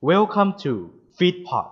[0.00, 0.72] Welcome to
[1.18, 1.66] Feedpot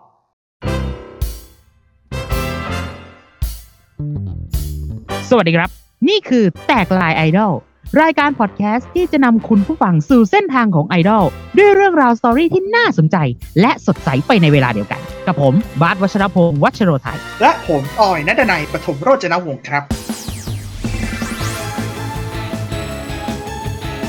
[5.31, 5.71] สวัสดีครับ
[6.09, 7.53] นี่คือแตกลายไอดอล
[8.01, 11.25] รายการพอดแคสต์ที่จะนำคุณผู้ฟังสู่เส้นทางของไอดอล
[11.59, 13.17] ด้วยเรื่องราว story ที่น่าสนใจ
[13.61, 19.83] และสดใสไปในเวลาเดียวกัน กับผม บาสวัชรพงศ์วัชโรไทย และผมออยนัดนัยปฐมโรจนวงศ์ครับ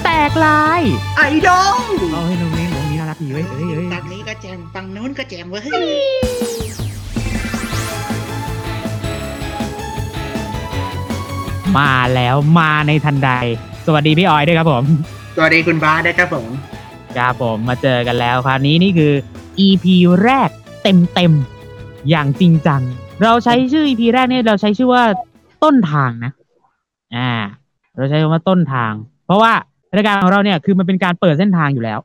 [0.03, 0.81] แตกลาย
[1.17, 1.77] ไอดอล
[2.13, 2.66] เอ้ยน้องนี้น้องนี้น่า
[3.07, 5.63] รักดีเว้ยเอ้ยเอ้ยฝั่งนี้ก็แจมฝั่งนู้นก็แจมเว้ย
[11.77, 13.29] มาแล้วมาในทันใด
[13.85, 14.83] สวัสดีพี่ออยด้วยครับผม
[15.35, 16.47] สวัสดีคุณบาสด้วยครับผม
[17.17, 19.13] ครับผมมาเจอกันแล้วคราวนี้นี่คือ
[19.65, 19.85] EP
[20.23, 20.49] แรก
[20.83, 22.81] เต็มเต็มๆอย่างจริงจัง
[23.23, 25.03] เราใช้ชื่อ EP แรกเนี่ยเราใช้ชื่อว่า
[25.63, 26.31] ต้นทางนะ
[27.15, 27.31] อ่า
[27.95, 28.93] เราใช้คำว่าต้นทาง
[29.25, 29.51] เพราะว่า
[29.95, 31.99] รายการของเราเนี่ยคือมันเป็นการเปิดเส้นทางอยู่แล้ว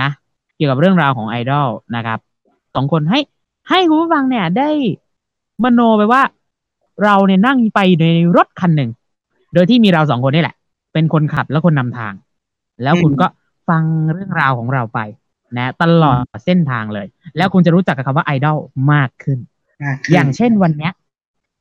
[0.00, 2.18] นะเกี่ยวกับเรื่องราวของไอดอลนะครับ
[2.74, 3.20] สองคนให้
[3.68, 4.70] ให้คุณผู้ฟังเนี่ยได้
[5.64, 6.22] มโนไปว่า
[7.04, 8.90] เราเนี่ยนั่งไปในรถคันหนึ่ง
[9.54, 10.56] โดยที่มีเราสองคนนี่แหละ
[10.92, 12.14] เป็นคนขับและคนนำทาง
[12.82, 13.26] แล้วคุณก็
[13.68, 13.82] ฟัง
[14.12, 15.00] เรื่องราวของเราไป
[15.58, 18.58] นะ ตลอดเส้นทางเลย แล้วคุณจะรู้จักกับคำว่าไอดอล
[18.92, 19.38] มากขึ้น
[20.12, 20.92] อย่างเช่นวันเนี้ย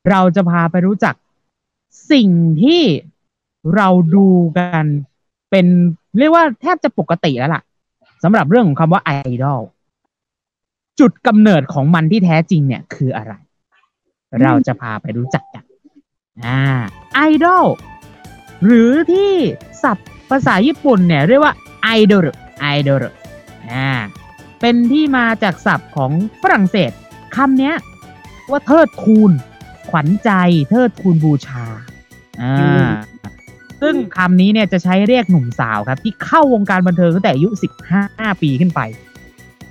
[0.09, 1.15] เราจะพาไปรู้จัก
[2.11, 2.29] สิ่ง
[2.63, 2.81] ที่
[3.75, 4.27] เราดู
[4.57, 4.85] กัน
[5.51, 5.65] เป็น
[6.19, 7.61] เรียกว่าแทบจะปกติแล้วล่ะ
[8.23, 9.11] สำหรับเรื่องของคำว่าไอ
[9.43, 9.61] ดอล
[10.99, 13.33] จุดกำเนิดของมันที่แท้จริงเนี่ยคืออะไร
[14.41, 15.63] เราจะพาไปรู้จักกัน
[16.45, 16.61] อ่า
[17.13, 17.65] ไอดอล
[18.65, 19.33] หรือที่
[19.83, 22.27] ศัพท์ภาษาญี่ปุ่นเนี่ยเรียกว่าไอดอล
[22.59, 23.03] ไอดอล
[23.71, 23.89] อ่า
[24.61, 26.11] เป็นที่มาจากศัพท์ของ
[26.41, 26.91] ฝรั่งเศส
[27.35, 27.75] คำเนี้ย
[28.49, 29.31] ว่าเทิดทูน
[29.89, 30.31] ขวัญใจ
[30.69, 31.65] เทิดทูนบูชา
[32.41, 32.89] อ่า
[33.81, 37.49] ซึ่งคำนี้เนี่ยจะใช้เรียกหนุ่มสาวครับ ที่เข้าวงการบันเทิงตั้งแต่อายุ
[37.93, 38.79] 15 ปีขึ้นไป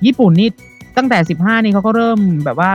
[0.06, 0.48] ญี่ปุ่นนี่
[0.97, 2.70] ตั้งแต่ 15 นี่เขาก็เริ่มแบบว่า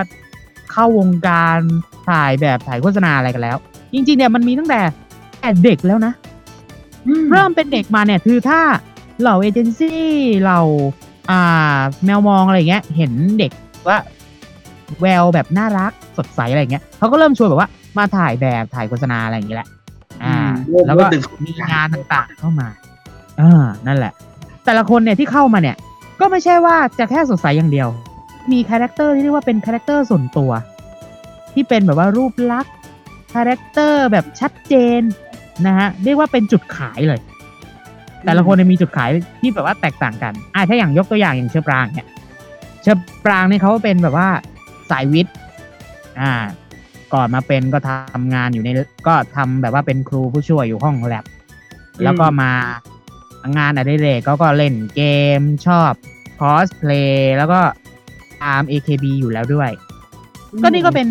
[0.72, 1.60] เข้าวงการ
[2.08, 3.58] ถ่ายแบบถ่ายโฆษณาอะไรกันแล้ว
[3.94, 4.82] จริง ๆ เนี่ยมันมีตั้งแต่
[5.40, 6.14] แต่เด็กแล้วนะ
[7.32, 8.60] เริ่มเป็นเด็กมาเนี่ยคือถ้า
[9.22, 10.04] เหล่าเอเจนซี่
[10.42, 10.62] เหล่า
[11.32, 13.52] อ่าแมวมองอะไรเงี้ย เห็นเด็ก
[13.88, 13.98] ว่า
[15.02, 19.85] แววแบบน่ารักสดใสอะไรเงี้ยเขาก็เริ่มชวนแบบว่ามาถ่ายแบบถ่ายโฆษณาอะไรอย่างเงี้ยแหละอ่า
[20.88, 21.06] แล้วก็
[21.46, 22.68] มีงานต่างๆเข้ามา
[23.40, 24.14] อ่านั่นแหละ
[24.66, 25.78] แต่ละคนเนี่ยที่เข้ามาเนี่ย
[26.20, 27.90] ก็ไม่ใช่ว่าจะแค่สดใสอย่างเดียว
[28.52, 30.52] มี character ที่เรียกว่าเป็น character ส่วนตัว
[31.54, 32.74] ที่เป็นแบบว่ารูปลักษณ์
[33.34, 35.02] character แบบชัดเจน
[35.66, 37.20] นะฮะเรียกว่าเป็นจุดขายเลย
[38.26, 39.10] แต่ละคนเนี่ยมีจุดขาย
[39.42, 42.08] ที่แบบว่าแตกต่างกันอ่าถ้าอย่างยกตัวอย่างอย่างเฌอปรางเนี่ย
[42.82, 44.28] เฌอปรางเนี่ยเขาเป็นแบบว่า
[44.92, 45.36] สายวิทย์
[46.20, 46.32] อ่า
[47.16, 48.70] ก่อนมาเป็นก็ทำงานอยู่ใน
[49.08, 51.26] ก็ทำแบบว่าเป็นครูผู้ช่วยอยู่ห้องแล็บ
[52.04, 52.52] แล้วก็มา
[53.58, 55.02] งานอดิเรกเขาก็เล่นเก
[55.40, 55.92] มชอบ
[56.40, 57.60] คอสเพลย์แล้วก็
[58.44, 59.72] ตาม AKB อยู่แล้วด้วย
[60.64, 61.08] ก็นี่ก็เป็น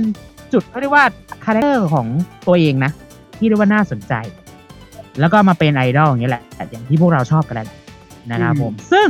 [0.52, 1.04] จุดเขาเรียกว่า
[1.44, 2.06] character ของ
[2.46, 2.92] ตัวเองนะ
[3.38, 4.14] ที่เรียกว่าน่าสนใจ
[5.20, 7.68] แล้วก็มาเป็นไอดอลอย่างนี้ยแหละ อย่างที่พวกเราชอบกันแหละ
[8.30, 9.06] นะครับผม ซึ่ง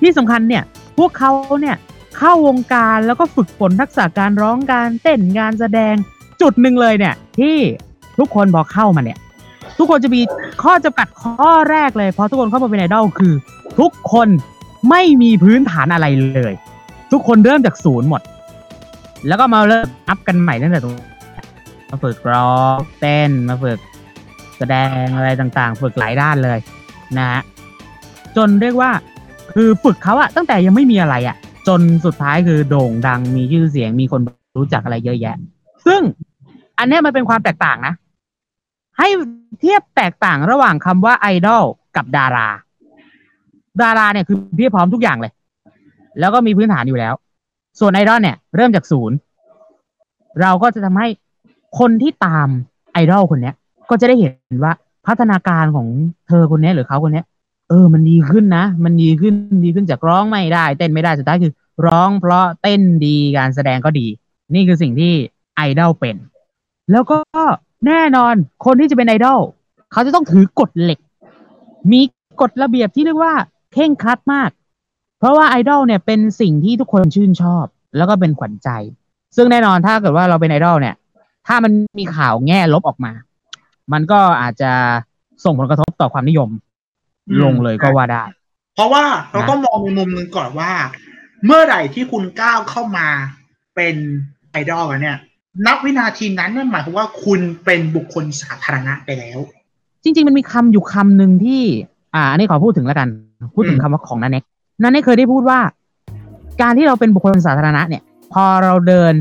[0.00, 0.62] ที่สำคัญเนี่ย
[0.98, 1.30] พวกเขา
[1.60, 1.75] เนี่ย
[2.16, 5.94] เข้าวงการแล้วก็ฝึกฝนทักษะการร้องการเต้นงานแสดง
[6.40, 7.56] จุดหนึ่งเลยเนี่ย ที่
[8.18, 9.18] ทุกคนพอเข้ามาเนี่ย
[9.78, 10.20] ทุกคนจะมี
[10.62, 13.34] ข้อจำกัดข้อแรกเลยพอทุกคนเข้ามาเป็นไอดอลคือ
[13.80, 14.28] ทุกคน
[14.90, 16.52] ไม่มีพื้นฐานอะไรเลย
[17.12, 18.22] ทุกคนเริ่มจากศูนย์หมด
[19.26, 20.94] แล้วก็มาเริ่มอัพกันใหม่ตั้งแต่ตรง
[21.90, 23.78] มาฝึกร้องเต้นมาฝึก
[24.58, 26.58] แสดงอะไรต่างๆ ฝึกหลายด้านเลย
[27.18, 27.42] นะฮะ
[28.36, 28.90] จนเรียกว่า
[29.54, 31.36] คือฝึกเขาอะตั้งแต่ยังไม่มีอะไรอะ
[31.68, 34.20] จนสุดท้ายคือโด่งดังมีชื่อเสียงมีคน
[34.58, 35.36] รู้จักอะไรเยอะแยะ
[35.86, 36.00] ซึ่ง
[36.78, 37.94] อันนี้มันเป็นความแตกต่างนะ
[38.98, 39.08] ให้
[39.60, 41.64] เทียบแตกต่างระหว่างคำว่าไอดอล
[41.96, 42.48] กับดารา
[43.82, 45.32] ดาราเนี่ยคือเพียบพร้อมทุกอย่างเลย
[46.20, 47.14] แล้วก็มีพื้นฐานอยู่แล้ว
[47.80, 49.16] ส่วนไอดอลเนี่ย เริ่มจากศูนย์
[50.40, 51.08] เราก็จะทำให้
[51.78, 52.48] คนที่ตาม
[52.92, 53.54] ไอดอลคนเนี้ย
[53.90, 54.72] ก็จะได้เห็นว่า
[55.06, 55.86] พัฒนาการของ
[56.28, 57.22] เธอคนนี้หรือเขาคนนี้
[57.68, 59.34] เออ มันดีขึ้นนะ มันดีขึ้น
[59.64, 61.52] ดีขึ้นจากร้องไม่ได้ เต้นไม่ได้สุดท้ายคือ
[61.86, 64.06] ร้องเพราะเต้นดีการแสดงก็ดี
[64.54, 65.12] นี่คือสิ่งที่
[65.56, 66.16] ไอดอลเป็น
[66.92, 67.18] แล้วก็
[67.86, 68.34] แน่นอน
[68.64, 69.40] คนที่จะเป็นไอดอล
[69.92, 70.98] เขาจะต้องถือกฎเหล็ก
[71.92, 72.00] มี
[72.40, 73.34] กฎระเบียบที่เรียกว่า
[73.72, 74.50] เคร่งครัดมาก
[75.18, 77.64] เพราะว่าไอดอลเนี่ยเป็นสิ่งที่ทุกคนชื่นชอบ
[77.96, 78.68] แล้วก็เป็นขวัญใจ
[79.36, 80.94] ซึ่งแน่นอนถ้าเกิดว่าเราเป็นไอดอลเนี่ย
[81.46, 83.12] ถ้ามันมีข่าวแง่ลบออกมา
[83.92, 84.70] มันก็อาจจะ
[85.44, 86.48] ส่งผลกระทบต่อความนิยม
[87.42, 88.24] ลงเลยก็ว่าได้
[88.74, 90.72] เพราะว่าเราต้องมองในมุมหนึ่งก่อนว่า
[91.44, 93.08] เมื่อไหร่ที่คุณก้าวเข้ามา
[93.76, 93.96] เป็น
[94.50, 95.16] ไอดอลอะเนี่ย
[95.66, 99.38] นับวินาทีนั้นนั่นหมายความว่าคุณเป็นบุคคลสาธารณะไปแล้ว
[100.02, 101.62] จริง ๆ มันมีคำอยู่คำหนึ่งที่
[102.14, 103.08] อ่าอันนี้ขอพูดถึงแล้วกัน
[103.54, 104.44] พูดถึงอืมคำว่าของนันเน็ก
[104.82, 105.58] นันเน็กเคยได้พูดว่า
[106.62, 108.02] การที่เราเป็นบุคคลสาธารณะเนี่ย
[108.32, 109.14] พอเราเดิน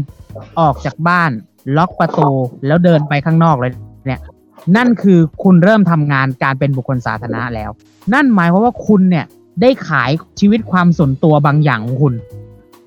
[0.59, 1.31] ออกจากบ้าน
[1.77, 2.29] ล็อกประตู
[2.67, 3.71] แล้วเดินไปข้างนอกเลย
[4.05, 4.19] เนี่ย
[4.75, 7.69] นั่นคือคุณเริ่มทำงานการเป็นบุคคลสาธารณะแล้ว
[8.13, 9.25] นั่นหมายความว่าคุณเนี่ย
[9.61, 12.13] ได้ขายชีวิตความส่วนตัวบางอย่างของคุณ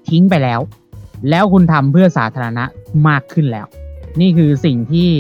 [0.09, 0.61] ทิ้งไปแล้ว
[1.31, 2.65] แล้วคุณทำเพื่อสาธารณะ
[3.09, 3.67] มากขึ้นแล้ว
[4.21, 5.11] นี่คือสิ่งที่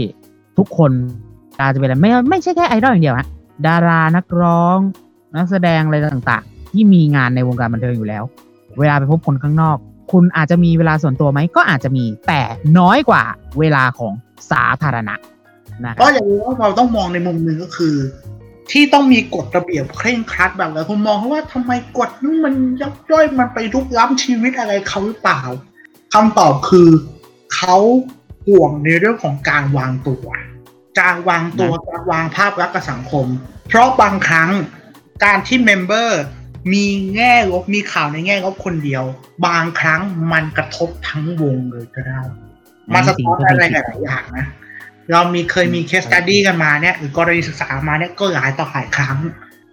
[0.58, 0.90] ทุกคน
[1.60, 3.28] อาจจะเป็นอะไรไม่ไม่ใช่แค่ไอดอลอย่างเดียวฮะ
[3.66, 4.78] ดารานักร้อง
[5.36, 8.24] นักแสดงอะไรต่างๆ ที่มีงานในวงการบันเทิงอยู่แล้ว
[8.78, 9.76] เวลาไปพบคนข้างนอก
[10.12, 12.40] คุณอาจจะมีเวลาส่วนตัวไหมก็อาจจะมีแต่
[12.78, 13.22] น้อยกว่า
[13.58, 14.12] เวลาของ
[14.50, 15.14] สาธารณะ
[15.84, 17.96] นะคก็รับอย่างนี้ว่าเราต้องมองในมุมหนึ่งก็คือ
[18.70, 25.42] ที่ต้องมีกฎระเบียบเคร่งครัดแบบไหนคุณมองว่าทำไมกฎนี้มันยับย่อยมันไปลุกล้ำชีวิตอะไรเขาหรือเปล่า
[26.14, 26.88] คำตอบคือ
[27.54, 27.76] เขา
[28.46, 30.26] ห่วงในเรื่องของการวางตัว
[31.00, 33.26] การวางตัวการวางภาพลักษณ์กับสังคม
[33.68, 34.50] เพราะบางครั้ง
[35.24, 36.22] การที่เมมเบอร์
[36.72, 36.84] มี
[37.14, 39.04] แง่ลบมีข่าวในแง่ลบคนเดียว
[39.46, 40.00] บางครั้ง
[40.32, 42.20] มันกระทบทั้งวงเลยก็ได้
[42.94, 44.46] มันสะท้อนอะไรหลายๆอย่างนะ
[45.12, 49.18] เรามีเคยมีเคสตัดดี้กันมาเนี่ยหรือกรณีศึกษามาเนี่ยก็หลายต่อหลายครั้ง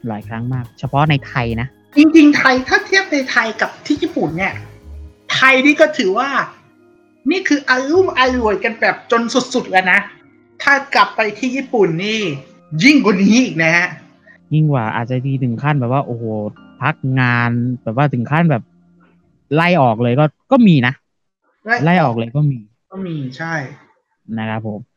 [0.08, 1.68] หลายครั้งมาก เฉพาะในไทยนะ
[1.98, 4.54] จริง ๆ ไทยถ้าเทียบในไทยกับที่ญี่ปุ่นเนี่ย
[5.34, 6.30] ไทยนี่ก็ถือว่า
[7.32, 9.22] นี่คืออารุ่มอร่วยกันแบบจน
[9.54, 10.00] สุดๆแล้วนะ
[10.64, 12.20] ถ้ากลับไปที่ญี่ปุ่นนี่
[12.84, 13.88] ยิ่งกว่านี้อีกนะฮะ
[14.54, 16.24] ยิ่งกว่าอาจจะดีถึงขั้นแบบว่า โอ้โห
[16.82, 17.52] พักงาน
[17.84, 18.64] แบบว่าถึงขั้นแบบ
[19.56, 20.94] ไล่ออกเลยก็ก็มีนะ
[21.84, 22.60] ไล่ออกเลยก็มี
[22.92, 23.54] ก็มีใช่
[24.38, 24.95] นะครับผมอะ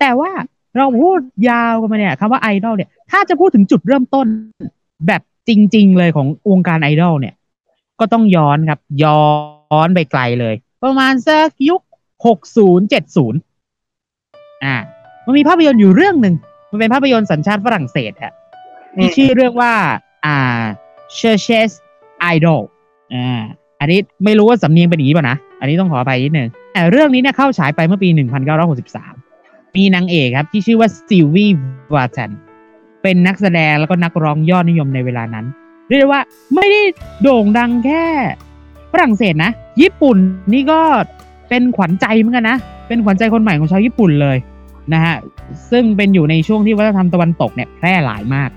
[0.00, 0.30] แต่ว่า
[0.76, 1.20] เราพูด
[1.50, 4.26] ยาวกันมาเนี่ยคำว่าไอดอลเนี่ย ถ้าจะพูดถึงจุดเริ่มต้น
[5.06, 7.34] แบบจริง ๆ เลยของวงการไอดอลเนี่ย
[8.00, 9.22] ก็ต้องย้อนครับ ย้อ
[9.86, 10.54] นไปไกลเลย
[10.84, 11.80] ประมาณสักยุค
[12.26, 13.38] หกศูนย์เจ็ดศูนย์
[14.64, 14.76] อ่า
[15.24, 16.34] มันมีภาพยนตร์อยู่เรื่องหนึ่ง
[16.70, 18.34] มันเป็นภาพยนตร์สัญชาติฝรั่งเศสฮะ
[18.96, 19.72] ที่ชื่อเรื่องว่า
[20.24, 20.62] อ่า
[21.18, 21.70] Churches
[22.34, 22.62] Idol
[23.14, 23.42] อ่า
[23.80, 29.13] อันนี้ไม่รู้ว่าสำเนียงเป็นอย่างนี้ป่ะนะ อันนี้ต้องขออภัยนิดนึงแต่เรื่องนี้เนี่ยเข้าฉายไปเมื่อปี 1963
[29.76, 31.46] มีนางเอกครับ ที่ชื่อว่าซิลวี
[31.94, 32.30] วาตัน
[33.02, 35.46] เป็นนักแสดงแล้วก็นักร้องยอดนิยมในเวลานั้น
[35.88, 36.22] เรียกได้ว่า
[36.54, 36.80] ไม่ได้
[37.22, 38.04] โด่งดังแค่
[38.92, 39.50] ฝรั่งเศสนะ
[39.80, 40.18] ญี่ปุ่น
[40.52, 40.80] นี่ก็
[41.48, 44.36] เป็นขวัญใจเหมือนกันนะ เป็นขวัญใจคนใหม่ของชาวญี่ปุ่นเลย
[44.92, 45.14] นะฮะ
[45.70, 48.50] ซึ่งเป็นอยู่ในช่วงที่วัฒนธรรมตะวันตกเนี่ยแพร่หลายมาก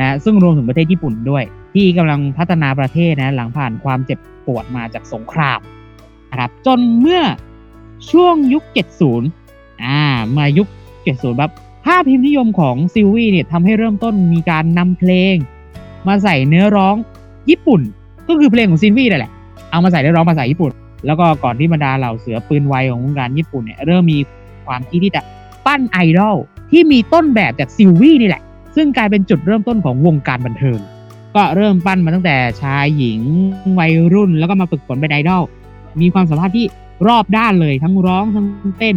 [0.00, 1.44] นะซึ่งรวมถึงประเทศญี่ปุ่นด้วย
[1.74, 5.60] ที่กำลังพัฒนาประเทศนะหลังผ่านความเจ็บปวดมาจากสงคราม
[6.30, 7.22] นะครับจนเมื่อ
[8.10, 8.64] ช่วงยุค
[9.06, 9.47] 70
[9.84, 10.00] อ่า
[10.36, 10.68] มายุค
[11.04, 11.52] 70แบบ
[11.84, 15.34] ภาพพิมพ์นิยมของซิลวี่เนี่ยทำให้เริ่มต้นมีการนำเพลง
[16.06, 16.96] มาใส่เนื้อร้อง
[17.50, 17.80] ญี่ปุ่น
[18.28, 19.32] ก็คือเพลงของซิลวี่นั่นแหละ
[19.70, 20.72] เอามาใส่เนื้อร้องภาษาญี่ปุ่น
[21.06, 24.18] แล้วก็ก่อนที่บรรดาเหล่าเสือปืนไวของวงการญี่ปุ่นเนี่ยเริ่มมี
[24.66, 25.22] ความคิดที่จะ
[25.66, 26.36] ปั้นไอดอล
[26.70, 28.42] ที่มีต้นแบบจากซิลวี่นี่แหละ
[28.76, 30.78] ซึ่งกลายเป็นจุดเริ่มต้นของวงการบันเทิง
[31.36, 33.20] ก็เริ่มปั้นมาตั้งแต่ชายหญิง
[33.78, 35.42] วัยรุ่น แล้วก็มาฝึกฝนเป็นไอดอล
[36.00, 36.66] มีความสามารถที่
[37.06, 38.46] รอบด้านเลยทั้งร้องทั้ง
[38.78, 38.96] เต้น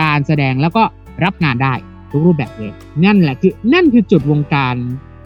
[0.00, 0.82] การแสดงแล้วก็
[1.24, 1.74] รับงานได้
[2.10, 2.72] ทุกรูปแบบเลย
[3.04, 4.74] นั่นแหละคือนั่นคือจุดวงการ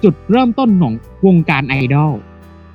[0.05, 0.93] จุดเริ่มต้นของ
[1.27, 2.13] วงการไอดอล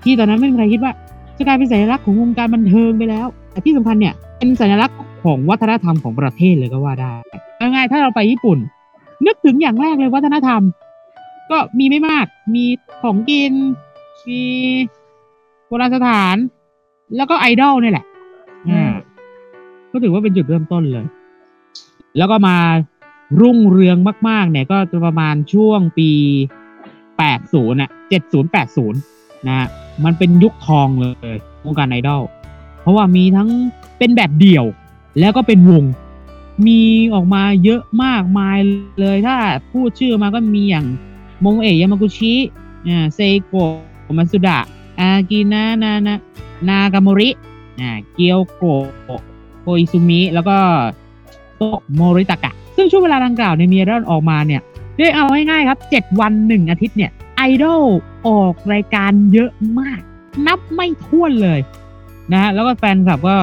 [0.03, 0.93] ที่ตอนนั้นไม่มีใครคิดว่า
[1.37, 7.13] จะกลายเป็นสัญลักษณ์ของวงการบันเทิงไปแล้วแต่ที่สำคัญเนี่ยเป็นสัญลักษณ์ของวัฒนธรรมของประเทศเลยก็ว่าได้
[7.59, 8.57] ง่ายๆถ้าเราไปญี่ปุ่น
[9.25, 10.61] นึกถึงอย่างแรกเลยวัฒนธรรม
[11.51, 12.63] ก็มีไม่มากมี
[13.01, 13.53] ของกิน
[14.27, 14.41] มี
[15.67, 16.35] โบราณสถาน
[17.15, 18.05] แล้วก็ไอดอลเนี่ยแหละ
[18.67, 18.91] อืม
[19.91, 21.05] ก็ถือว่าเป็นจุดเริ่มต้นเลย
[22.17, 22.57] แล้วก็มา
[23.41, 23.97] รุ่งเรือง
[24.29, 26.09] มาก ๆ เนี่ยก็จะประมาณช่วงปี
[26.89, 27.91] 80 น่ะ
[28.23, 29.67] 70 80 นะฮะ
[30.03, 32.21] มันเป็นยุคทองเลยวงการไอดอล
[32.81, 33.49] เพราะว่ามีทั้ง
[33.97, 34.65] เป็นแบบเดี่ยว
[35.19, 35.83] แล้วก็เป็นวง
[36.67, 36.79] มี
[37.13, 38.57] ออกมาเยอะมากมาย
[38.99, 39.37] เลยถ้า
[39.71, 40.85] พูดชื่อมาก็มีอย่าง
[41.45, 42.33] มงเอะยามากุชิ
[42.87, 44.59] อ่าเซโกะมัตสุดะ
[44.99, 46.15] อากินะนานะ
[46.67, 47.29] นากามริ
[47.79, 49.21] อ่าเกียวโกะ
[49.61, 50.57] โคอิซุมิ แล้วก็
[51.61, 54.61] โตโมริตากะ ซึ่งช่วงเวลาดังกล่าวเนียมีไอดอลออกมาเนี่ย
[54.97, 57.81] เรียกเอาง่ายๆครับ 7 วัน 1 อาทิตย์เนี่ยไอดอล
[58.27, 59.99] ออกรายการเยอะมาก
[60.47, 61.59] นับไม่ถ้วนเลย
[62.31, 63.35] นะฮะแล้วก็แฟนคลับก็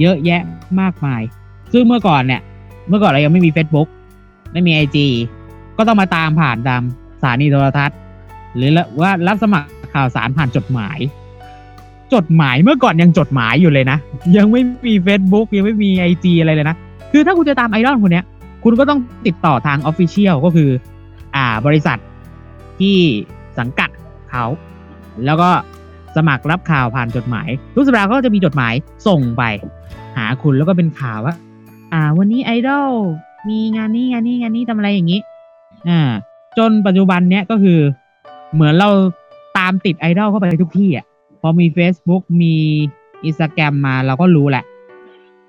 [0.00, 0.42] เยอะแยะ
[0.80, 1.22] มากมาย
[1.72, 2.40] ซึ่งเมื่อก่อนเนี่ย
[2.88, 3.88] เมื่อก่อนเรายังไม่มี Facebook
[4.52, 4.98] ไม่มีไอจ
[5.76, 6.82] ก็ต้องมาตามผ่านตาม
[7.20, 7.98] สถานีโทรทัศน์
[8.56, 10.98] หรือว่ารับสมัครข่าวสารผ่านจดหมาย
[12.14, 13.98] จดหมายเมื่อก่อนยังจดหมายอยู่เลยนะ
[14.36, 16.76] ยังไม่มี Facebook ยังไม่มีไอจอะไรเลยนะ
[17.12, 18.24] คือถ้าคุณจะตามไอดอลคนเนี้ย
[18.64, 20.70] คุณก็ต้องติดต่อทางออฟฟิเชียลก็คือ
[21.36, 21.98] อ่าบริษัท
[22.80, 22.96] ที่
[23.58, 23.90] สังกัด
[24.30, 24.44] เขา
[25.24, 25.50] แล้วก็
[26.16, 28.74] สมัครรับข่าวผ่านจดหมาย ทุกสัปดาห์ก็จะมีจดหมาย
[29.06, 29.42] ส่งไป
[30.16, 31.34] หาคุณแล้วก็เป็นข่าวว่า
[31.92, 32.90] อ่า วันนี้ไอดอล
[33.48, 35.20] มีงานนี้งานนี้งานนี้ทำอะไรอย่างนี้
[35.88, 36.00] อ่า
[36.58, 37.78] จนปัจจุบันเนี้ยก็คือ
[38.54, 38.90] เหมือนเรา
[39.58, 41.06] ตามติดไอดอลเข้าไปทุกที่อะ
[41.40, 42.54] พอมี Facebook มี
[43.24, 44.64] อินสตาแกรมมาเราก็รู้แหละ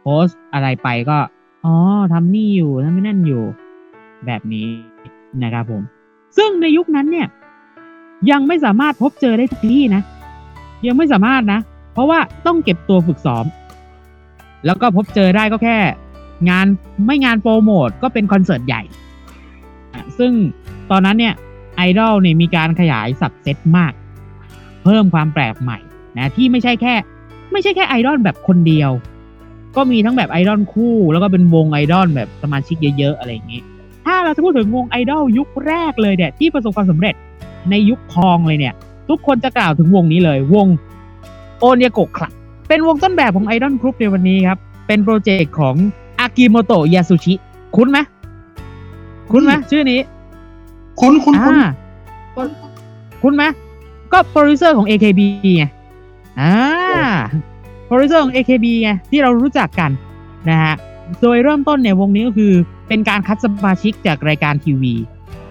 [0.01, 1.17] โพสอะไรไปก็
[1.65, 1.75] อ๋อ
[2.13, 3.43] ทำนี่อยู่ทำไม่นั่นอยู่
[4.25, 4.67] แบบนี้
[5.43, 5.81] นะครับผม
[6.37, 7.27] ซึ่งในยุคนั้นเนี่ย
[8.31, 10.01] ยังไม่สามารถพบเจอได้ทุกที่นะ
[10.87, 11.59] ยังไม่สามารถนะ
[11.93, 13.45] เพราะว่าต้องเก็บตัวฝึกซ้อม
[14.65, 15.77] แล้วก็พบเจอได้ก็แค่
[16.49, 16.65] งาน
[17.05, 18.81] ไม่งานโปรโมทก็เป็นคอนเสิร์ตใหญ่
[20.17, 20.33] ซึ่ง
[20.91, 21.33] ตอนนั้นเนี่ย
[21.75, 23.93] ไอดอลเนี่ยมีการขยาย subset มาก
[24.83, 25.77] เพิ่มความแปลกใหม่
[26.17, 26.93] นะที่ไม่ใช่แค่
[27.51, 28.91] ไม่ใช่แค่ไอดอลแบบคนเดียว
[29.75, 33.61] ก็มีทั้งแบบไอดอลคู่แล้วก็เป็นวงไอดอลแบบสมาชิกเยอะๆอะไรอย่างนี้
[34.05, 37.15] ถ้าเราจะพูดถึงวงไอดอลยุคแรกเลยเนี่ยที่ประสบความสำเร็จ
[37.69, 38.73] ในยุคทองเลยเนี่ย
[39.09, 40.67] ทุกคนจะกล่าวถึงวงนี้เลย วง
[41.59, 42.31] โอเนียงโกะคลับ
[42.67, 45.75] เป็นวงต้นแบบของ idol group ในวันนี้ครับ เป็นโปรเจกต์ของ
[46.19, 47.33] อากิโมโตะยาสุชิ
[47.75, 47.97] คุ้นไหม
[49.31, 49.99] คุ้นไหมชื่อนี้
[50.99, 51.69] คุณคุณคุณอ่า
[53.21, 53.43] คุ้นไหม
[54.11, 55.21] ก็โปรดิวเซอร์ของ AKB
[55.57, 55.65] ไง
[56.39, 56.53] อ่า
[57.91, 59.91] โปรดิวเซอร์ของ AKB ไงที่เรารู้จักกัน
[60.49, 60.75] นะฮะ
[61.21, 62.53] โดยเริ่มต้นเนี่ยวงนี้ก็คือ
[62.87, 64.93] เป็นการคัดสมาชิกจากรายการทีวี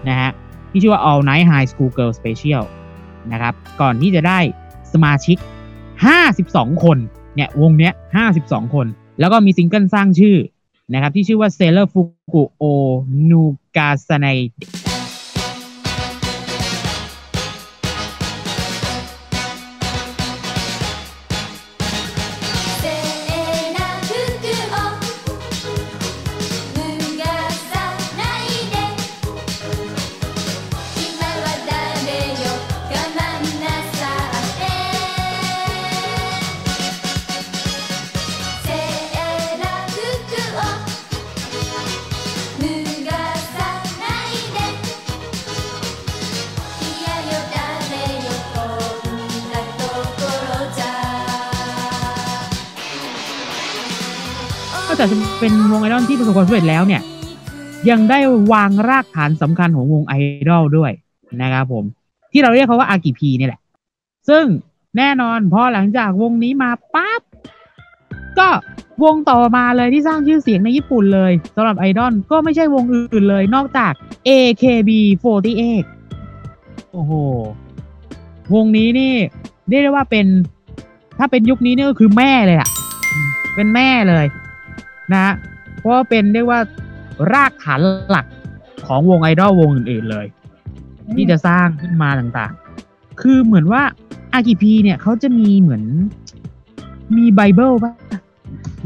[0.07, 0.29] นะฮะ
[0.71, 2.63] ที่ชื่อว่า All Night High School Girl Special
[3.31, 4.39] นะครับก่อนที่จะได้
[4.93, 5.37] สมาชิก
[6.09, 6.97] 52 คน
[7.35, 7.93] เนี่ยวงเนี้ย
[8.33, 8.87] 52 คน
[9.19, 10.37] แล้วก็มีซิงเกิลสร้างชื่อ
[10.93, 12.65] นะครับที่ชื่อว่า Sailor Fuku o
[13.29, 14.37] Nugasanai
[55.41, 57.01] เป็นวงไอดอลที่ประสบความสำเร็จแล้วเนี่ย
[57.89, 58.19] ยังได้
[58.53, 60.13] วางรากฐานสำคัญของวงไอ
[60.49, 60.91] ดอลด้วย
[61.41, 61.83] นะครับผม
[62.31, 63.61] ที่เราเรียกเขาว่าอากิพีนี่แหละ
[64.29, 64.45] ซึ่ง
[64.97, 67.21] แน่นอนพอหลังจากวงนี้มาปั๊บ
[68.39, 68.49] ก็
[69.03, 73.93] วงต่อมาเลยที่สร้างชื่อเสียงในญี่ปุ่นเลยสำหรับไอดอลก็ไม่ใช่วงอื่นเลยนอกจาก
[74.27, 75.83] AKB48
[76.91, 77.13] โอ้โห
[78.55, 79.13] วงนี้นี่
[79.69, 80.25] เรียกได้ว่าเป็น
[81.17, 82.69] ถ้าเป็นยุคนี้นี่ก็คือแม่เลยล่ะ
[83.55, 84.25] เป็นแม่เลย
[85.13, 85.33] นะฮะ
[85.77, 86.59] เพราะว่าเป็นเรียกว่า
[87.33, 88.25] รากฐานหลัก
[88.85, 90.25] ของวงไอดอลวงอื่น ๆเลย
[91.15, 93.81] ที่จะสร้างขึ้นมาต่างๆ คือเหมือนว่า
[94.33, 95.83] อากิพีเนี่ยเขาจะมีเหมือน
[97.17, 97.93] มีไบเบิลป่ะ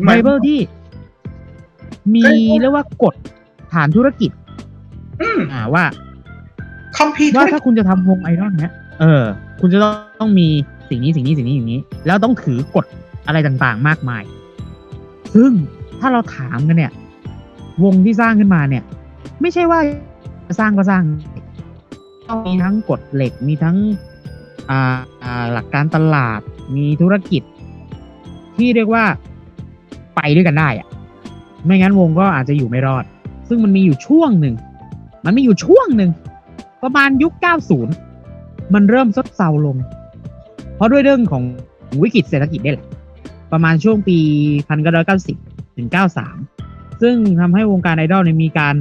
[0.05, 0.59] ไบเบิลที่
[2.15, 2.23] มี
[2.61, 3.15] เรียกว่ากฎ
[3.73, 4.31] ฐานธุรกิจ
[5.21, 5.83] อืมอ่าว่า
[6.97, 9.23] คอมพิวเตอว่าร์ถ้าคุณจะทำวงไอดอลเนี้ยเออ
[9.61, 10.47] คุณจะต้องมี
[10.89, 12.85] สิ่งนี้สิ่งนี้สิ่งนี้อย่างนี้ แล้วต้องถือกฎ
[13.27, 14.23] อะไรต่างๆ มากมาย
[15.35, 15.51] ซึ่ง
[15.99, 16.91] ถ้าเราถามกันเนี่ย
[17.83, 18.83] วงที่สร้างขึ้นมาเนี่ย
[19.41, 19.79] ไม่ใช่ว่า
[20.59, 21.03] สร้างก็สร้าง
[22.27, 23.77] ต้องมีทั้งกฎเหล็กมีทั้ง
[25.53, 26.39] หลักการตลาด
[26.75, 27.41] มีธุรกิจ
[28.55, 29.03] ที่เรียกว่า
[30.15, 30.87] ไปด้วยกันได้อะ
[31.65, 33.05] ไม่งั้นวงก็อาจจะอยู่ไม่รอด
[33.47, 34.55] ซึ่งมันมีอยู่ช่วงหนึ่ง
[35.25, 36.11] มันมีอยู่ช่วงหนึ่ง
[36.83, 37.33] ประมาณยุค
[38.03, 39.77] 90 มันเริ่มซบเซาลง
[40.75, 41.43] เพราะด้วยเรื่องของ
[42.01, 42.87] วิกฤตเศรษฐกิจได้แหละ
[43.51, 44.17] ประมาณช่วงปี
[44.89, 45.87] 1990 ถึง
[46.43, 48.75] 93 ซึ่งทำให้วงการไอดอลเนี่ยมีการ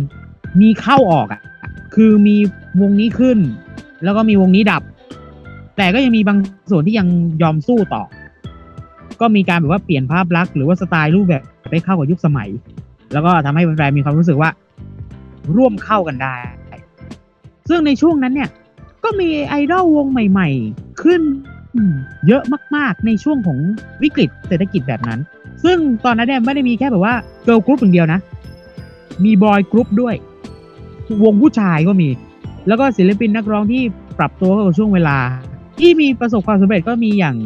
[0.61, 1.43] มีเข้าออกอะ่ะ
[1.95, 2.37] คือมี
[2.81, 3.39] วงนี้ขึ้น
[4.05, 4.83] แล้วก็มีวงนี้ดับ
[5.77, 6.39] แต่ก็ยังมีบาง
[6.71, 7.09] ส่วนที่ยัง
[7.43, 8.03] ยอมสู้ต่อ
[9.21, 12.49] ก็มีการแบบว่าเปลี่ยนภาพลักษณ์หรือว่าสไตล์รูปแบบไปเข้ากับยุคสมัย
[13.13, 14.51] แล้วก็ทำให้แฟนๆมีความรู้สึกว่า
[15.57, 16.35] ร่วมเข้ากันได้
[17.69, 18.51] ซึ่งในช่วงนั้นเนี่ย
[19.05, 21.23] ก็มีไอดอลวงใหม่ ๆ ขึ้น
[22.27, 22.43] เยอะ
[22.77, 23.59] มาก ๆ ในช่วงของ
[24.03, 25.21] วิกฤตเศรษฐกิจแบบนั้น
[25.65, 28.21] ซึ่งตอนนั้นเนี่ยไม่ได้มีแค่แบบว่า girl group อย่างเดียวนะ
[29.25, 30.15] มี boy group ด้วย
[31.25, 32.09] วงผู้ชายก็มี
[32.67, 33.83] แล้วก็ศิลปินนักร้องที่
[34.19, 35.19] ปรับตัวเข้ากับช่วงเวลา
[35.79, 37.37] ที่มีประสบความสำเร็จก็มีอย่าง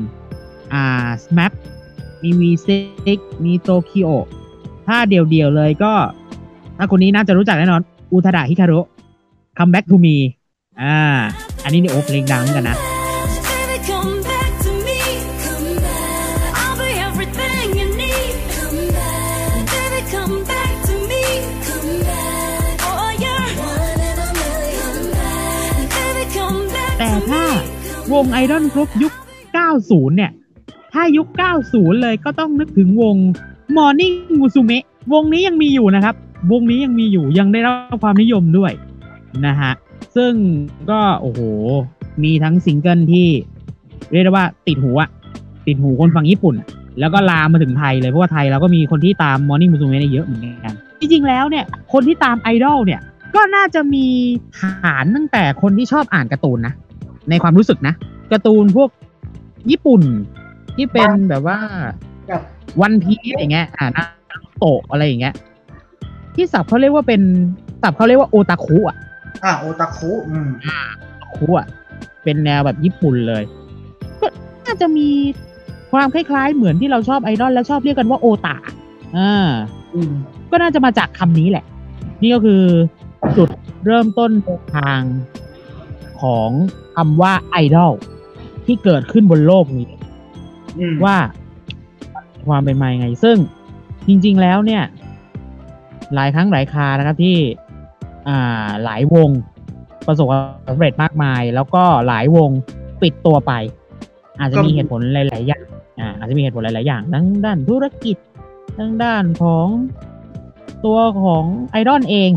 [0.72, 1.52] อ่า SMAP
[2.22, 3.08] มี V6
[3.44, 4.12] มีโตเกียว
[4.88, 5.92] ถ้าเดี่ยวๆเลยก็
[6.76, 7.82] ถ้าคนนี้น่าจะรู้จักแน่นอน
[8.12, 8.80] อุทาดะฮิคารุ
[9.58, 10.16] Come Back to Me
[10.82, 10.96] อ่า
[11.64, 12.87] อันนี้นี่โอ้เพลงดังกันนะ
[28.12, 29.12] วง idol group ยุค
[29.64, 30.30] 90 เนี่ย
[30.92, 31.28] ถ้ายุค
[31.64, 33.16] 90 เลยก็ต้องนึกถึงวง
[33.76, 34.78] Morning Musume
[35.12, 36.14] วงนี้ยังมีอยู่นะครับ
[36.52, 38.72] วงนี้ยังมีอยู่ยังได้รับความนิยมด้วย
[39.46, 39.72] นะฮะ
[40.16, 40.32] ซึ่ง
[40.90, 41.40] ก็โอ้โห
[42.22, 43.28] มีทั้งซิงเกิลที่
[44.12, 45.10] เรียกได้ว่าติดหูอะ
[45.66, 46.54] ติดหูคนฝั่งญี่ปุ่น
[47.00, 53.00] แล้วก็ลามมาถึงไทยเลย เพราะว่าไทยเราก็มีคนที่ตาม Morning Musume เยอะเหมือนกัน จริงๆแล้วเนี่ย คนที่ตามไอดอลเนี่ย
[53.34, 54.06] ก็น่าจะมี
[54.58, 56.74] ฐานตั้งแต่คนที่ชอบอ่านการ์ตูนนะ
[57.30, 57.94] ในความรู้สึกนะ
[58.32, 58.90] การ์ตูนพวก
[59.70, 60.02] ญี่ปุ่น
[60.76, 61.58] ที่เป็นแบบว่า
[62.28, 62.42] แบบ
[62.80, 64.04] วันพีซอย่างเงี้ย อ่านา
[64.42, 65.34] รูโตะอะไรอย่างเงี้ย
[66.34, 67.20] ที่ศัพท์เขาเรียกว่าเป็น
[67.82, 68.96] ศัพท์เขาเรียกว่าโอตาคุอะ
[69.44, 70.48] อ่าโอตาคุอืม
[71.36, 71.66] คุอะ
[72.24, 73.42] เป็นแนวแบบญี่ปุ่นเลย
[74.20, 74.26] ก็
[74.66, 75.08] น่าจะมี
[75.92, 78.56] ความคล้ายๆ เหมือนที่เราชอบไอดอลแล้วชอบเรียกกันว่าโอตา
[79.16, 79.48] อ่า
[79.94, 80.12] อืม
[80.50, 81.64] ก็น่าจะมาจากคำนี้แหละ
[82.22, 82.62] นี่ก็คือ
[83.36, 83.48] จุด
[83.86, 84.30] เริ่มต้น
[84.76, 85.00] ทาง
[86.22, 86.50] ของ
[86.96, 87.92] คำว่าไอดอล
[88.66, 89.90] ที่เกิดขึ้นบนโลกนี้
[90.78, 91.16] อืมว่า
[92.48, 93.36] ความเป็นมายังไง ซึ่ง
[94.06, 94.82] จริง ๆ แล้วเนี่ย
[96.14, 97.36] หลายครั้งหลายครานะครับที่
[98.28, 99.30] อ่าหลายวง
[100.06, 102.50] ประสบความสำเร็จมากมาย แล้วก็หลายวง
[103.02, 103.52] ปิดตัวไป
[104.40, 105.62] อาจจะมีเหตุผลหลาย ๆ อย่าง
[106.00, 108.16] อ่าอาจจะมีเหตุผลหลาย ๆ อย่างทั้งด้านธุรกิจ
[108.78, 109.66] ทั้งด้านของ
[110.84, 112.30] ตัวของไอดอลเอง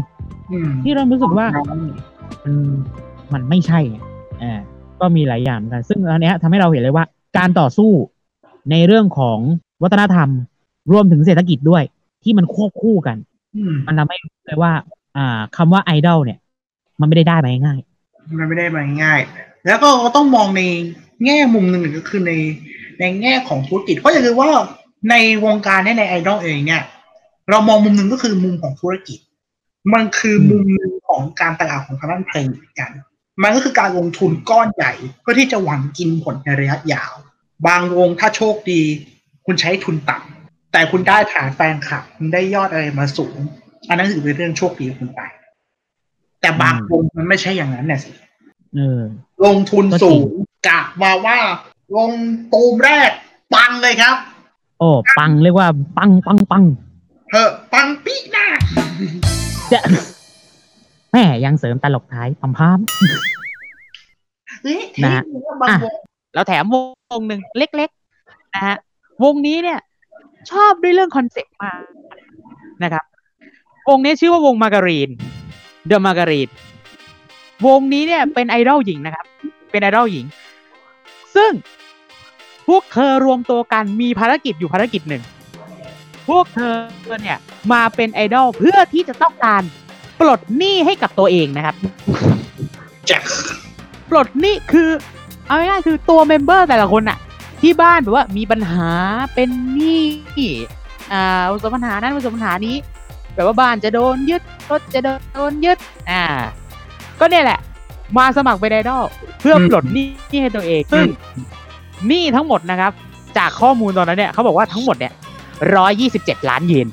[0.52, 1.48] อืมที่เรารู้สึกว่า
[3.34, 3.98] มันมันไม่ใช่ไง
[4.42, 4.60] อ่า
[5.00, 7.06] ก็มีหลายอย่างเหมือนกัน ซึ่งอันเนี้ยทำให้เราเห็นเลยว่า
[7.38, 7.92] การต่อสู้
[8.72, 9.40] ในเรื่องของ
[9.84, 10.30] วัฒนธรรม
[10.92, 11.84] รวมถึงเศรษฐกิจด้วย
[12.24, 13.18] ที่มันควบคู่กัน
[13.56, 14.74] อืมมันทำให้รู้เลยว่า
[15.18, 16.40] อ่าคำว่าไอดอลเนี่ย
[17.00, 17.80] มันไม่ได้ได้มาง่าย
[18.40, 20.62] มันไม่ได้มาง่ายๆแล้วก็ต้องมองใน
[21.26, 22.32] แง่มุมหนึ่งก็คือใน
[23.00, 24.50] ในแง่ของธุรกิจเพราะอย่าลืมว่า
[25.10, 26.84] ในวงการเนี่ยในไอดอลเองเนี่ย
[27.50, 29.20] เรามองมุมหนึ่งก็คือมุมของธุรกิจ
[29.94, 32.92] มันคือมุมหนึ่งของการตลาดของทางด้านเพลงเหมือนกัน
[33.44, 37.14] มันก็คือการลงทุนก้อนใหญ่เพื่อที่จะหวังกินผลในระยะยาว
[37.68, 38.82] บางวงถ้าโชคดี
[39.46, 43.38] คุณใช้ทุนต่ำแต่คุณได้ฐานแฟนคลับคุณได้ยอดอะไรมาสูง
[43.90, 45.22] อันนั้นถือเป็นเรื่องโชคดีของคุณไป
[46.42, 49.02] แต่บางวงมันไม่ใช่อย่างนั้นเนี่ยสิๆเออ
[49.46, 50.30] ลงทุนสูง
[50.68, 51.38] กะมาว่า
[51.96, 52.12] ลง
[52.54, 53.10] ตูมแรก
[53.54, 54.16] ปังเลยครับ
[54.80, 56.64] โอ้ปังเรียกว่า ปังปังปัง
[57.30, 58.46] เถอะปังปีหน้า
[59.72, 59.80] จะ
[61.12, 62.80] แม่ยังเสริมตลกท้ายพัมพาม
[64.64, 65.94] เฮ้ยนะฮะเท่บางวง
[66.34, 66.76] แล้วแถมว
[67.20, 68.78] งหนึ่งเล็กๆนะฮะ
[69.24, 69.80] วงนี้เนี่ย
[70.52, 71.80] ชอบด้วยเรื่อง concept มาก
[72.84, 73.06] นะครับ
[73.90, 75.10] วงนี้ชื่อว่าวงมาการีน
[75.88, 76.50] เดอะมาการีน
[77.68, 79.26] วงนี้เนี่ยเป็นไอดอลหญิงนะครับ
[79.72, 80.26] เป็นไอดอลหญิง
[81.36, 81.52] ซึ่ง
[82.68, 85.24] พวกเธอรวมตัวกันมีภารกิจอยู่ภารกิจหนึ่ง
[86.30, 86.76] พวกเธอ
[87.22, 87.38] เนี่ย
[87.74, 89.64] มาเป็นไอดอลเพื่อที่จะต้องการ
[90.22, 91.76] ปลดหนี้ให้กับตัวเองนะครับ
[93.08, 93.24] แจ็ค
[94.10, 94.90] ปลดหนี้คือ
[95.48, 97.18] เอาง่ายๆคือตัว member แต่ละคนอะ
[97.62, 98.90] ที่บ้านแบบว่ามีปัญหา
[99.36, 100.06] เป็นหนี้
[101.14, 102.76] อ่าประสบปัญหานั้นประสบปัญหานี้
[103.34, 105.00] แบบว่าบ้านจะโดนยึดรถจะ
[105.34, 105.78] โดนยึด
[106.10, 106.24] อ่า
[107.20, 107.60] ก็เนี่ยแหละ
[108.18, 109.04] มาสมัครเป็นไอดอล
[109.40, 110.08] เพื่อปลดหนี้
[110.42, 111.06] ให้ตัวเองซึ่ง
[112.08, 112.92] หนี้ทั้งหมดนะครับ
[113.38, 115.14] จากข้อมูลตอนนั้นเนี่ยเขาบอกว่าทั้งหมดเนี่ย
[115.76, 116.88] ร้อยยี่สิบเจ็ดล้านเยน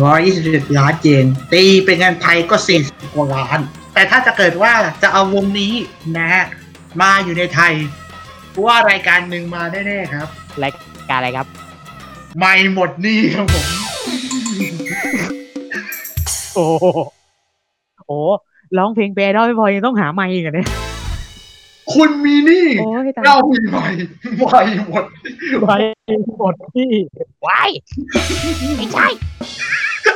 [0.00, 3.58] ร้อยยี่สิบเจ็ดล้านเยนตีเป็นเงินไทยก็สี่สิบกว่าล้าน
[3.94, 5.74] แต่ถ้าจะเกิดว่าจะเอาวงนี้
[6.18, 6.44] นะฮะ
[7.00, 7.72] มาอยู่ในไทย
[8.64, 10.28] ว่ารายการหนึ่งมาแน่ๆครับ
[10.62, 10.72] ราย
[11.10, 11.46] การอะไรครับ
[12.38, 13.66] ไม่หมดหนี้ครับผม
[16.54, 16.86] โอ้โห
[18.06, 18.18] โอ้
[18.76, 20.68] ร้องเพลงเปย์ได้ไม่พอยังต้องหาไมค์อีกันเนี่ย
[21.92, 23.86] คุณมีหนี้โอ้ยตาย เรามีใหม่
[24.38, 25.04] ไม่หมด
[25.62, 25.76] ไว้
[26.38, 26.90] หมดที่
[27.42, 27.60] ไว้
[28.76, 29.06] ไม่ใช่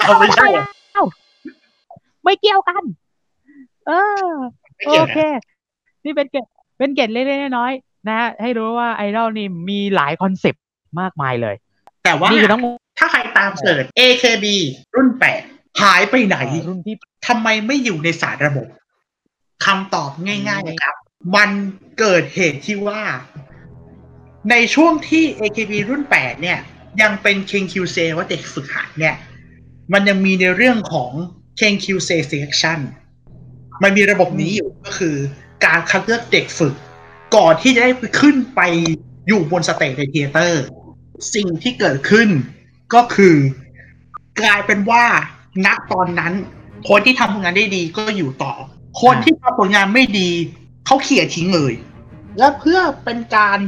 [0.06, 1.04] เอาไม่ใช่เหรอเอ้า
[2.24, 2.82] ไม่เกี่ยวกัน
[3.86, 3.92] เอ
[4.24, 4.30] อ
[4.76, 5.18] ไม่โอเกี่ยวนะ เค
[6.04, 6.44] นี่เป็นเกร็ด
[6.78, 10.64] เป็นเกร็ดเล็กๆน้อยๆนะฮะให้รู้ว่าไอดอลนี่มีหลาย concept
[11.00, 11.54] มากมายเลย
[12.04, 14.46] แต่ว่านี่คือทั้งหมดถ้าใครตาม search AKB
[14.94, 15.42] รุ่นแปด
[15.82, 16.36] หายไปไหน
[16.68, 18.66] รุ่นที่ ทำไมไม่อยู่ในสารระบบ
[19.64, 20.94] คำตอบง่ายๆนะครับ
[21.36, 21.50] มัน
[21.98, 23.02] เกิดเหตุที่ว่า
[24.50, 26.58] ในช่วงที่ AKB รุ่น 8 เนี่ย
[27.02, 29.14] ยังเป็น KQC ว่าเด็กฝึกหัดเนี่ย
[29.92, 31.12] มันยังมีในเรื่องของ
[31.58, 32.78] KQC selection
[33.82, 35.16] มันมีระบบนี้อยู่ก็คือ
[35.64, 36.74] การคัดเลือกเด็กฝึก
[37.36, 38.60] ก่อนที่จะได้ขึ้นไป
[39.28, 40.64] อยู่บน stage ใน theater
[41.34, 42.28] สิ่งที่เกิดขึ้น
[42.94, 43.36] ก็คือ
[44.40, 45.04] กลายเป็นว่า
[45.66, 46.32] ณตอนนั้น
[46.88, 48.54] คนที่ทำผลงานได้ดีก็อยู่ต่อ
[49.02, 50.30] คนที่ทำผลงานไม่ดี
[50.86, 51.72] เขาเขี่ยทิ้งเลย
[52.38, 53.58] และเพื่อเป็นการ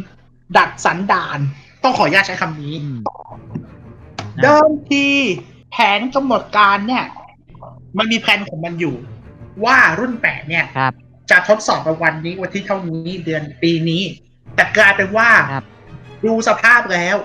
[0.56, 1.38] ดัดสันดาน
[1.82, 2.98] ต้องขออนุญาตใช้คำนี้อืม
[4.42, 5.06] เดิมที
[5.70, 7.04] แผนกำหนดการเนี่ย
[7.98, 8.96] มันมีแผนของมันอยู่
[9.64, 10.92] ว่ารุ่นแปดเนี่ยครับ
[11.30, 14.02] จะทดสอบในวันนี้วันที่เท่านี้เดือนปีนี้
[14.54, 15.64] แต่กลายเป็นว่าครับ
[16.24, 17.16] ดูสภาพแล้ว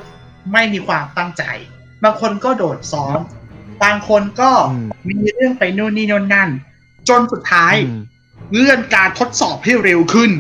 [0.53, 1.43] ไม่มีความตั้งใจ
[2.03, 3.19] บางคนก็โดดซ้อม
[3.84, 6.49] บางคนก็อืม มีเรื่องไปนู่นนี่โน่นนั่น
[7.10, 8.01] จนสุดท้าย อืม
[8.53, 10.32] เลื่อนการทดสอบให้เร็วขึ้น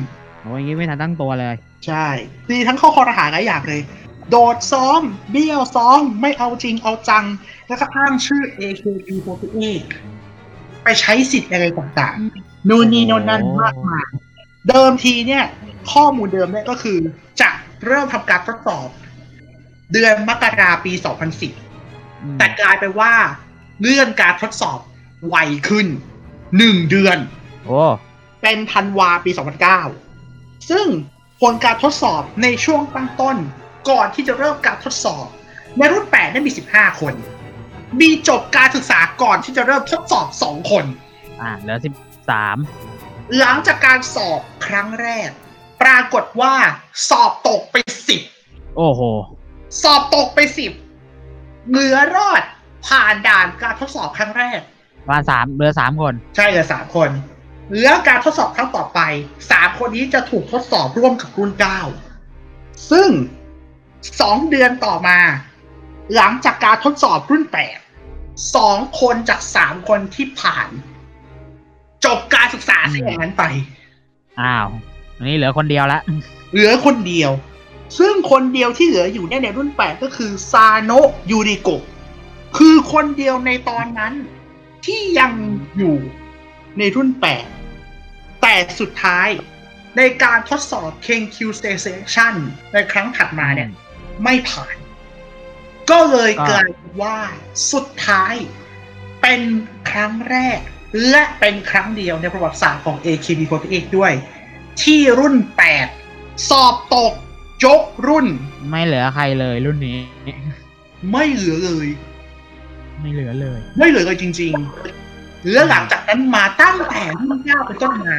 [0.41, 2.05] โอ้ยอยางงี้ไม่ทันตั้งตัวเลย ใช่
[2.49, 3.81] มีทั้งข้อคอรหาหลายอย่างเลย
[4.29, 7.25] โดดซ้อม เบี้ยวซ้อม ไม่เอาจริงเอาจัง
[7.67, 9.83] แล้วก็อ้างชื่อ AKB48
[10.83, 14.07] ไปใช้สิทธิ์อะไรต่างๆ นู่นนี่โน่นนั่นมากมาย
[14.69, 15.45] เดิมทีเนี่ย
[15.91, 16.97] ข้อมูลเดิมเนี่ยก็คือ
[17.41, 17.49] จะ
[17.85, 18.87] เริ่มทำการทดสอบ
[19.93, 23.13] เดือนมกราปี 2010อืมแต่กลายไปนว่า
[23.81, 24.79] เลื่อนการทดสอบ
[25.27, 25.35] ไว
[25.69, 25.87] ขึ้น
[26.57, 27.17] หนึ่งเดือน
[27.65, 27.81] โอ้
[28.41, 29.31] เป็นเป็นธันวาปี
[29.99, 30.87] 2009 ซึ่ง
[31.41, 33.37] ผลการทดสอบในช่วงตั้งต้น
[33.89, 35.27] ก่อนที่จะเริ่มการทดสอบ
[35.77, 37.13] ในรุ่น8ได้มี15คน
[38.01, 40.85] มีจบการศึกษาก่อนที่จะเริ่มทดสอบ2คน
[41.41, 41.93] อ่าเหลือสิบ
[42.29, 42.57] สาม
[43.39, 45.29] หลังจากการสอบครั้งแรก
[45.83, 46.53] ปรากฏว่า
[47.09, 47.75] สอบตกไป
[48.77, 49.01] โอ้โห
[49.43, 50.39] 10สอบตกไป
[51.05, 52.43] 10เหลือรอด
[52.87, 54.59] ผ่านด่านการทดสอบครั้งแรก
[55.09, 57.09] มาสามเหลือสามคน ใช่เหลือสามคน
[57.81, 58.99] แล้วการทดสอบครั้งต่อไป
[59.51, 61.79] สามคนนี้จะถูกทดสอบร่วมกับรุ่นเก้า
[62.91, 63.09] ซึ่ง
[64.21, 65.17] สองเดือนต่อมา
[66.15, 67.77] หลังจากการทดสอบรุ่นแปด
[68.55, 70.69] สองคนจากสามคนที่ผ่าน
[72.05, 73.43] จบการศึกษาเสียอย่างนั้นไป
[74.41, 74.67] อ้าว
[75.17, 75.99] อันนี้เหลือคนเดียวละ
[76.51, 77.31] เหลือคนเดียว
[77.99, 81.83] ซึ่งคนเดียวที่เหลืออยู่เนี่ยในรุ่นแปดก็คือซาโนะยูริโกะ
[82.57, 84.13] คือคนเดียวในตอนนั้น
[84.85, 85.31] ที่ยัง
[85.77, 85.97] อยู่
[86.77, 87.45] ในรุ่นแปด
[88.41, 89.29] แต่สุดท้าย
[89.97, 92.33] ในการทดสอบ KenQ Station
[92.73, 93.69] ในครั้งถัดมาเนี่ย
[94.23, 94.75] ไม่ผ่าน
[95.89, 97.17] ก็เลยก็กลายเป็นว่า
[97.71, 98.33] สุดท้าย
[99.21, 99.41] เป็น
[99.89, 100.59] ครั้งแรก
[101.09, 104.13] และเป็นครั้งเดียวในประวัติศาสตร์ของ AKB48 ด้วย
[104.81, 105.35] ที่รุ่น
[105.91, 107.13] 8 สอบตก
[107.65, 108.27] ยกรุ่น
[108.69, 109.97] ไม่เหลือใครเลยรุ่นนี้
[111.11, 111.87] ไม่เหลือเลย
[113.01, 114.53] ไม่เหลือเลย ไม่เหลือเลยจริง
[115.03, 118.17] ๆ และหลังจากนั้นมาตั้งแต่รุ่นเก้าเป็นต้นมา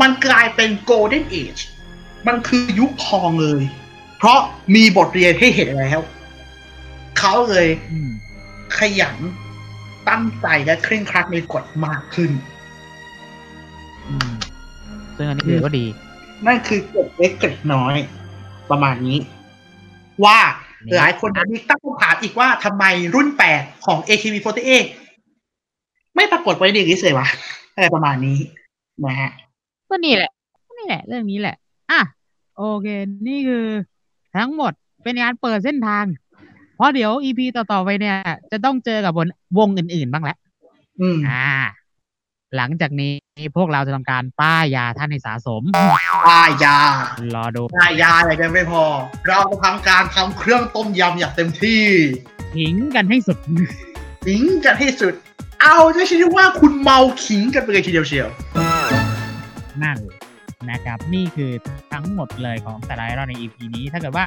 [0.00, 1.62] มันกลายเป็น Golden Age
[2.26, 3.62] มันคือยุคทองเลย
[4.18, 4.38] เพราะ
[4.74, 6.00] มีบทเรียนให้เห็นแล้ว
[7.18, 8.10] เขาเลยอืม
[8.78, 9.16] ขยัน
[10.08, 12.30] ตั้งใจและเคร่งครัดในกฎมากขึ้น
[14.08, 14.30] อืม
[15.16, 15.84] ซึ่งอันนี้คือก็ดี
[16.46, 17.94] นั่นคือกฎเล็กกฎน้อย
[18.70, 19.18] ประมาณนี้
[20.24, 20.38] ว่า
[20.86, 24.84] นี่หลายคนมีตั้งคำถามอีกว่าทำไมรุ่นแปดของ AKB48
[26.14, 27.28] ไม่ปรากฏไว้ในลิสต์เลยวะ
[27.74, 28.38] อะไรประมาณนี้
[29.04, 29.30] นะฮะ
[29.88, 30.30] ก็นี่แหละ
[30.66, 31.56] ก็นี่แหละ เรื่องนี้แหละ
[31.90, 32.00] อะ
[32.56, 32.86] โอเค
[33.28, 33.66] นี่คือ
[34.38, 34.72] ทั้งหมด
[35.02, 36.04] เป็นการเปิดเส้นทาง
[36.76, 38.16] เพราะเดี๋ยวอีพีต่อ ๆ ไปเนี่ย
[38.52, 40.38] จะต้องเจอกับบนวงอื่น ๆ บ้างแล้ว
[41.00, 41.48] อืมอ่า
[42.56, 43.12] หลังจากนี้
[43.56, 45.62] พวกเราจะทำการป้ายยาท่านให้สะสม
[46.28, 46.76] ปายา
[47.34, 48.84] รอดูปายาอะไรกันไม่พอ
[49.28, 51.84] เราจะทำการทำเครื่องต้มยำอย่างเต็มที่
[52.54, 53.38] ทิ้งกันให้สุด
[54.26, 55.14] ขิงกันให้สุด
[55.60, 58.28] เอาจะชื่อว่าคุณเมาขิงกันไปเลยทีเดียวเชียว
[59.82, 59.98] นั่น
[60.70, 61.52] นะครับ นี่คือ
[61.92, 64.24] ทั้งหมดเลยของแต่ละไอดอลใน EP นี้ ถ้าเกิดว่า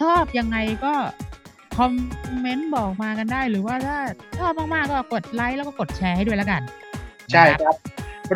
[0.00, 0.94] ชอบยังไงก็
[1.76, 3.98] comment บอกมากันได้ หรือว่าถ้า
[4.38, 6.62] ชอบมาก ๆ ก็กดไลค์แล้วก็กดแชร์ให้ด้วยแล้วกัน
[7.30, 7.76] ใช่นะครับ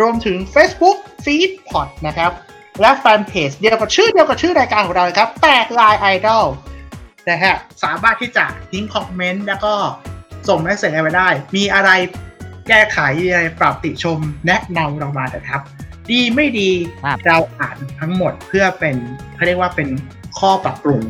[0.01, 2.31] รวมถึง Facebook Feed Pod นะครับ
[2.81, 6.45] และแฟนเพจเดียวกับชื่อเดียวกับชื่อรายการของเรานะครับ แตกลายไอดอล
[7.29, 7.55] นะฮะ
[7.85, 9.73] สามารถที่จะทิ้ง comment แล้วก็
[10.49, 11.91] ส่ง message อะไรมาได้ มีอะไร
[12.69, 15.61] แก้ไขมีอะไรปรับติชมแนะนำเรามาเถอะครับ
[16.11, 16.71] ดีไม่ดี
[17.05, 18.97] ครับเราอ่านทั้งหมดเพื่อเป็น
[19.35, 19.89] เขาเรียกว่าเป็น
[20.39, 21.03] ข้อปรับปรุง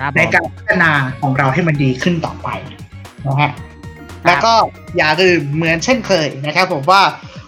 [0.00, 2.48] ครับผมในการพัฒนาของเราให้มันดีขึ้นต่อไป
[3.26, 3.50] นะฮะ
[4.26, 4.54] แล้วก็
[4.96, 7.02] อย่าลืมเหมือนเช่นเคยนะครับผมว่า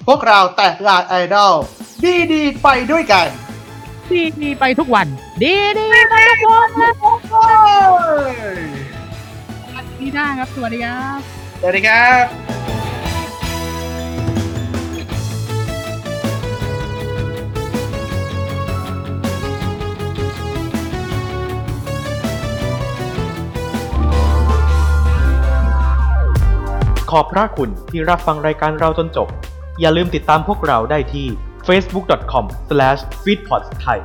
[0.07, 1.55] พวกเราแตกลายไอดอล
[2.33, 3.27] ดีๆไปด้วยกัน
[4.11, 5.07] ดีดีไปทุกวัน
[5.43, 6.93] ดีดีไปทุกวันนะ
[10.01, 11.19] ดีได้ครับ สวัสดีครับ
[11.61, 12.76] สวัสดีครับ
[27.11, 29.29] ขอบพระคุณที่รับฟังรายการเราจนจบ
[29.81, 31.27] อย่าลืมติดตามพวกเราได้ที่
[31.67, 33.99] facebook.com/feedpods thai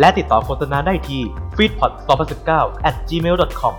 [0.00, 1.22] และติดต่อโฆษณาได้ที่
[1.56, 2.50] feedpods2019
[2.88, 3.74] at gmail.com